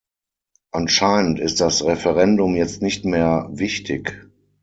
[0.71, 4.27] Anscheinend ist das Referendum jetzt nicht mehr wichtig.